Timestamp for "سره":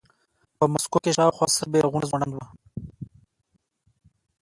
1.55-1.69